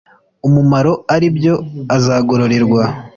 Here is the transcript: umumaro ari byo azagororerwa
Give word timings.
umumaro 0.47 0.93
ari 1.15 1.27
byo 1.37 1.53
azagororerwa 1.95 2.81